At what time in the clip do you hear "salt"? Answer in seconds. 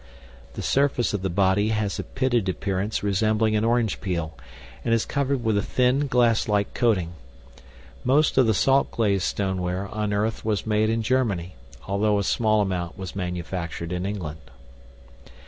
8.55-8.89